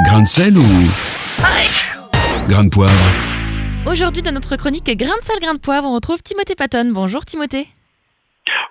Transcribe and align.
Grain 0.00 0.22
de 0.22 0.26
sel 0.26 0.56
ou 0.56 0.62
grain 2.48 2.64
de 2.64 2.70
poivre 2.70 2.92
Aujourd'hui, 3.86 4.22
dans 4.22 4.32
notre 4.32 4.56
chronique 4.56 4.86
Grain 4.96 5.16
de 5.18 5.22
sel, 5.22 5.38
grain 5.38 5.52
de 5.52 5.60
poivre, 5.60 5.86
on 5.86 5.92
retrouve 5.94 6.22
Timothée 6.22 6.54
Patton. 6.54 6.90
Bonjour 6.92 7.22
Timothée. 7.26 7.68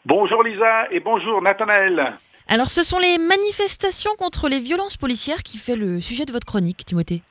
Bonjour 0.03 0.41
Lisa 0.41 0.91
et 0.91 0.99
bonjour 0.99 1.39
Nathanaël. 1.43 2.13
Alors, 2.47 2.69
ce 2.69 2.81
sont 2.81 2.97
les 2.97 3.19
manifestations 3.19 4.11
contre 4.17 4.49
les 4.49 4.59
violences 4.59 4.97
policières 4.97 5.43
qui 5.43 5.59
fait 5.59 5.75
le 5.75 6.01
sujet 6.01 6.25
de 6.25 6.31
votre 6.31 6.47
chronique, 6.47 6.83
Timothée. 6.85 7.21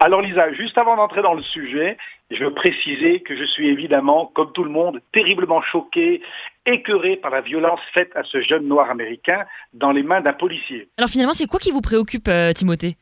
Alors 0.00 0.22
Lisa, 0.22 0.52
juste 0.54 0.78
avant 0.78 0.96
d'entrer 0.96 1.20
dans 1.20 1.34
le 1.34 1.42
sujet, 1.42 1.98
je 2.30 2.42
veux 2.42 2.54
préciser 2.54 3.20
que 3.20 3.36
je 3.36 3.44
suis 3.44 3.68
évidemment, 3.68 4.30
comme 4.34 4.52
tout 4.52 4.64
le 4.64 4.70
monde, 4.70 5.02
terriblement 5.12 5.60
choqué, 5.60 6.22
écœuré 6.66 7.16
par 7.16 7.30
la 7.30 7.40
violence 7.40 7.80
faite 7.94 8.10
à 8.14 8.22
ce 8.24 8.40
jeune 8.40 8.66
noir 8.66 8.90
américain 8.90 9.44
dans 9.72 9.92
les 9.92 10.02
mains 10.02 10.20
d'un 10.20 10.32
policier. 10.32 10.88
Alors 10.98 11.08
finalement, 11.08 11.32
c'est 11.32 11.46
quoi 11.46 11.60
qui 11.60 11.70
vous 11.70 11.80
préoccupe, 11.80 12.28
euh, 12.28 12.52
Timothée? 12.52 12.96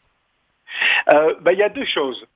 Euh, 1.12 1.34
ben, 1.40 1.52
Il 1.52 1.58
y 1.58 1.62
a 1.62 1.68
deux 1.68 1.84
choses. 1.84 2.26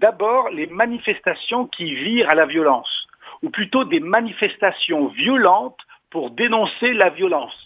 D'abord, 0.00 0.50
les 0.50 0.66
manifestations 0.66 1.66
qui 1.66 1.94
virent 1.94 2.30
à 2.30 2.34
la 2.34 2.46
violence, 2.46 3.08
ou 3.42 3.50
plutôt 3.50 3.84
des 3.84 4.00
manifestations 4.00 5.08
violentes 5.08 5.80
pour 6.10 6.30
dénoncer 6.30 6.92
la 6.92 7.10
violence. 7.10 7.64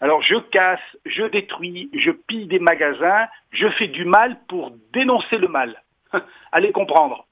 Alors 0.00 0.22
je 0.22 0.36
casse, 0.36 0.80
je 1.04 1.24
détruis, 1.24 1.90
je 1.94 2.10
pille 2.10 2.46
des 2.46 2.58
magasins, 2.58 3.26
je 3.50 3.68
fais 3.68 3.88
du 3.88 4.04
mal 4.04 4.38
pour 4.48 4.72
dénoncer 4.92 5.38
le 5.38 5.48
mal. 5.48 5.82
Allez 6.52 6.72
comprendre. 6.72 7.26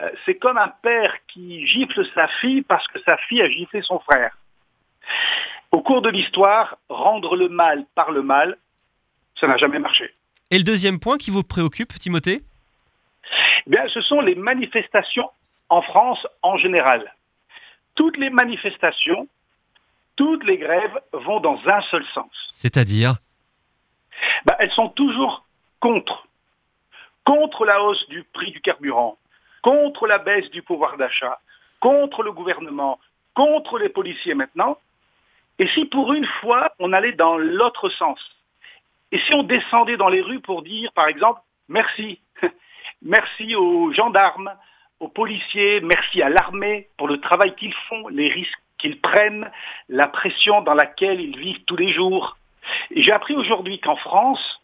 Euh, 0.00 0.10
C'est 0.24 0.36
comme 0.36 0.58
un 0.58 0.68
père 0.68 1.14
qui 1.28 1.66
gifle 1.66 2.04
sa 2.14 2.28
fille 2.40 2.62
parce 2.62 2.86
que 2.88 2.98
sa 3.00 3.16
fille 3.28 3.42
a 3.42 3.48
giflé 3.48 3.82
son 3.82 3.98
frère. 4.00 4.36
Au 5.70 5.82
cours 5.82 6.02
de 6.02 6.10
l'histoire, 6.10 6.78
rendre 6.88 7.36
le 7.36 7.48
mal 7.48 7.84
par 7.94 8.10
le 8.10 8.22
mal, 8.22 8.56
ça 9.38 9.46
n'a 9.46 9.56
jamais 9.56 9.78
marché. 9.78 10.12
Et 10.50 10.58
le 10.58 10.64
deuxième 10.64 11.00
point 11.00 11.18
qui 11.18 11.30
vous 11.30 11.42
préoccupe, 11.42 11.92
Timothée? 11.94 12.42
Eh 13.66 13.70
Bien, 13.70 13.88
ce 13.88 14.00
sont 14.00 14.20
les 14.20 14.34
manifestations 14.34 15.30
en 15.68 15.82
France 15.82 16.26
en 16.42 16.56
général. 16.56 17.12
Toutes 17.94 18.16
les 18.16 18.30
manifestations, 18.30 19.28
toutes 20.16 20.44
les 20.44 20.58
grèves 20.58 21.00
vont 21.12 21.40
dans 21.40 21.60
un 21.66 21.80
seul 21.82 22.04
sens. 22.14 22.30
C'est-à-dire? 22.50 23.16
Ben, 24.44 24.54
elles 24.58 24.72
sont 24.72 24.88
toujours 24.88 25.44
contre. 25.80 26.26
Contre 27.24 27.64
la 27.64 27.82
hausse 27.82 28.06
du 28.08 28.22
prix 28.24 28.52
du 28.52 28.60
carburant, 28.60 29.18
contre 29.64 30.06
la 30.06 30.18
baisse 30.18 30.50
du 30.50 30.62
pouvoir 30.62 30.98
d'achat, 30.98 31.40
contre 31.80 32.22
le 32.22 32.32
gouvernement, 32.32 33.00
contre 33.32 33.78
les 33.78 33.88
policiers 33.88 34.34
maintenant. 34.34 34.76
Et 35.58 35.66
si 35.68 35.86
pour 35.86 36.12
une 36.12 36.26
fois, 36.26 36.74
on 36.78 36.92
allait 36.92 37.12
dans 37.12 37.38
l'autre 37.38 37.88
sens 37.88 38.20
Et 39.10 39.18
si 39.20 39.32
on 39.32 39.42
descendait 39.42 39.96
dans 39.96 40.10
les 40.10 40.20
rues 40.20 40.40
pour 40.40 40.62
dire, 40.62 40.92
par 40.92 41.08
exemple, 41.08 41.40
merci, 41.68 42.20
merci 43.02 43.54
aux 43.54 43.90
gendarmes, 43.90 44.52
aux 45.00 45.08
policiers, 45.08 45.80
merci 45.80 46.20
à 46.20 46.28
l'armée 46.28 46.88
pour 46.98 47.08
le 47.08 47.18
travail 47.18 47.54
qu'ils 47.54 47.74
font, 47.88 48.08
les 48.08 48.28
risques 48.28 48.62
qu'ils 48.76 49.00
prennent, 49.00 49.50
la 49.88 50.08
pression 50.08 50.60
dans 50.60 50.74
laquelle 50.74 51.22
ils 51.22 51.38
vivent 51.38 51.64
tous 51.64 51.76
les 51.76 51.90
jours. 51.90 52.36
J'ai 52.94 53.12
appris 53.12 53.34
aujourd'hui 53.34 53.80
qu'en 53.80 53.96
France, 53.96 54.60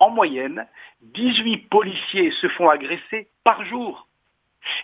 en 0.00 0.10
moyenne, 0.10 0.66
18 1.02 1.68
policiers 1.68 2.32
se 2.32 2.48
font 2.48 2.68
agresser 2.68 3.28
par 3.44 3.64
jour. 3.64 4.08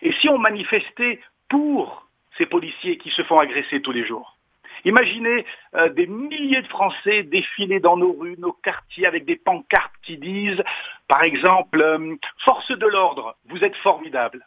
Et 0.03 0.13
si 0.21 0.29
on 0.29 0.39
manifestait 0.39 1.21
pour 1.49 2.07
ces 2.39 2.47
policiers 2.47 2.99
qui 2.99 3.11
se 3.11 3.23
font 3.23 3.39
agresser 3.39 3.81
tous 3.83 3.93
les 3.93 4.05
jours? 4.05 4.37
Imaginez 4.85 5.45
euh, 5.75 5.89
des 5.89 6.07
milliers 6.07 6.63
de 6.63 6.69
Français 6.69 7.23
défiler 7.23 7.81
dans 7.81 7.97
nos 7.97 8.13
rues, 8.13 8.37
nos 8.39 8.53
quartiers, 8.53 9.07
avec 9.07 9.25
des 9.25 9.37
pancartes 9.37 9.93
qui 10.03 10.17
disent, 10.17 10.63
par 11.09 11.23
exemple, 11.23 11.81
euh, 11.81 12.15
Force 12.45 12.71
de 12.71 12.87
l'ordre, 12.87 13.37
vous 13.49 13.65
êtes 13.65 13.77
formidables. 13.77 14.47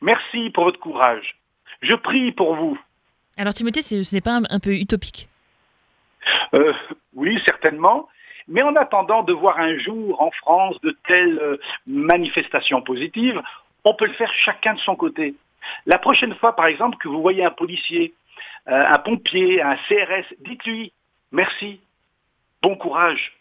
Merci 0.00 0.50
pour 0.50 0.64
votre 0.64 0.80
courage. 0.80 1.36
Je 1.82 1.94
prie 1.94 2.32
pour 2.32 2.54
vous. 2.54 2.78
Alors 3.36 3.52
Timothée, 3.52 3.82
ce 3.82 4.14
n'est 4.14 4.20
pas 4.20 4.36
un, 4.36 4.42
un 4.48 4.60
peu 4.60 4.74
utopique? 4.74 5.28
Euh, 6.54 6.72
oui, 7.14 7.38
certainement. 7.44 8.08
Mais 8.46 8.62
en 8.62 8.76
attendant 8.76 9.22
de 9.22 9.32
voir 9.32 9.58
un 9.58 9.76
jour 9.78 10.20
en 10.22 10.30
France 10.30 10.80
de 10.82 10.96
telles 11.08 11.58
manifestations 11.86 12.82
positives, 12.82 13.42
on 13.84 13.94
peut 13.94 14.06
le 14.06 14.14
faire 14.14 14.32
chacun 14.44 14.74
de 14.74 14.80
son 14.80 14.96
côté. 14.96 15.34
La 15.86 15.98
prochaine 15.98 16.34
fois, 16.34 16.56
par 16.56 16.66
exemple, 16.66 16.98
que 16.98 17.08
vous 17.08 17.22
voyez 17.22 17.44
un 17.44 17.50
policier, 17.50 18.14
euh, 18.68 18.84
un 18.86 18.98
pompier, 18.98 19.62
un 19.62 19.76
CRS, 19.88 20.26
dites-lui 20.40 20.92
merci, 21.32 21.80
bon 22.62 22.76
courage. 22.76 23.32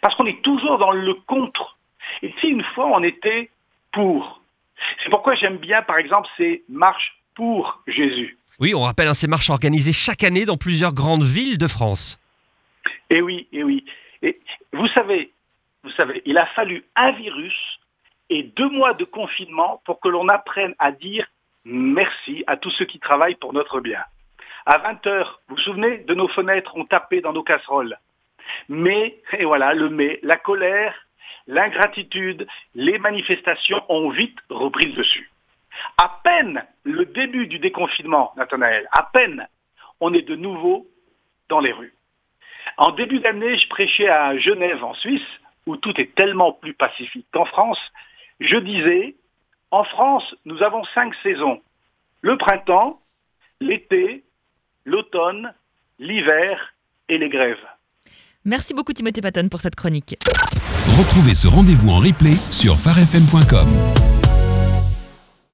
Parce 0.00 0.14
qu'on 0.14 0.26
est 0.26 0.42
toujours 0.42 0.78
dans 0.78 0.92
le 0.92 1.14
contre. 1.14 1.76
Et 2.22 2.32
si 2.40 2.48
une 2.48 2.62
fois 2.62 2.86
on 2.86 3.02
était 3.02 3.50
pour. 3.92 4.40
C'est 5.02 5.10
pourquoi 5.10 5.34
j'aime 5.34 5.56
bien, 5.56 5.82
par 5.82 5.98
exemple, 5.98 6.28
ces 6.36 6.62
marches 6.68 7.18
pour 7.34 7.82
Jésus. 7.86 8.38
Oui, 8.58 8.74
on 8.74 8.82
rappelle 8.82 9.08
hein, 9.08 9.14
ces 9.14 9.26
marches 9.26 9.50
organisées 9.50 9.92
chaque 9.92 10.24
année 10.24 10.44
dans 10.44 10.56
plusieurs 10.56 10.94
grandes 10.94 11.24
villes 11.24 11.58
de 11.58 11.66
France. 11.66 12.18
Et 13.10 13.20
oui, 13.20 13.48
et 13.52 13.62
oui. 13.64 13.84
Et 14.22 14.40
vous 14.72 14.88
savez, 14.88 15.32
vous 15.82 15.90
savez, 15.90 16.22
il 16.24 16.38
a 16.38 16.46
fallu 16.46 16.84
un 16.94 17.12
virus 17.12 17.54
et 18.30 18.42
deux 18.42 18.68
mois 18.68 18.94
de 18.94 19.04
confinement 19.04 19.80
pour 19.84 20.00
que 20.00 20.08
l'on 20.08 20.28
apprenne 20.28 20.74
à 20.78 20.92
dire 20.92 21.26
merci 21.64 22.44
à 22.46 22.56
tous 22.56 22.70
ceux 22.70 22.84
qui 22.84 22.98
travaillent 22.98 23.36
pour 23.36 23.52
notre 23.52 23.80
bien. 23.80 24.02
À 24.64 24.78
20 24.78 25.06
heures, 25.06 25.40
vous 25.48 25.56
vous 25.56 25.62
souvenez, 25.62 25.98
de 25.98 26.14
nos 26.14 26.28
fenêtres 26.28 26.76
ont 26.76 26.84
tapé 26.84 27.20
dans 27.20 27.32
nos 27.32 27.42
casseroles. 27.42 27.98
Mais, 28.68 29.20
et 29.38 29.44
voilà, 29.44 29.74
le 29.74 29.88
mais, 29.88 30.18
la 30.22 30.36
colère, 30.36 30.94
l'ingratitude, 31.46 32.46
les 32.74 32.98
manifestations 32.98 33.82
ont 33.88 34.10
vite 34.10 34.38
repris 34.50 34.86
le 34.86 34.94
dessus. 34.94 35.30
À 35.98 36.20
peine 36.24 36.64
le 36.84 37.04
début 37.04 37.46
du 37.46 37.58
déconfinement, 37.58 38.32
Nathanaël, 38.36 38.88
à 38.92 39.08
peine, 39.12 39.46
on 40.00 40.12
est 40.14 40.22
de 40.22 40.34
nouveau 40.36 40.86
dans 41.48 41.60
les 41.60 41.72
rues. 41.72 41.94
En 42.76 42.90
début 42.92 43.20
d'année, 43.20 43.56
je 43.58 43.68
prêchais 43.68 44.08
à 44.08 44.36
Genève, 44.38 44.82
en 44.82 44.94
Suisse, 44.94 45.26
où 45.66 45.76
tout 45.76 45.98
est 46.00 46.14
tellement 46.14 46.52
plus 46.52 46.74
pacifique 46.74 47.26
qu'en 47.32 47.44
France. 47.44 47.80
Je 48.40 48.56
disais, 48.56 49.16
en 49.70 49.84
France, 49.84 50.34
nous 50.44 50.62
avons 50.62 50.84
cinq 50.94 51.14
saisons. 51.22 51.60
Le 52.22 52.36
printemps, 52.36 53.00
l'été, 53.60 54.24
l'automne, 54.84 55.52
l'hiver 55.98 56.74
et 57.08 57.18
les 57.18 57.28
grèves. 57.28 57.64
Merci 58.44 58.74
beaucoup 58.74 58.92
Timothée 58.92 59.20
Patton 59.20 59.48
pour 59.48 59.60
cette 59.60 59.74
chronique. 59.74 60.16
Retrouvez 60.98 61.34
ce 61.34 61.48
rendez-vous 61.48 61.90
en 61.90 61.98
replay 61.98 62.36
sur 62.50 62.76
farfm.com. 62.76 63.95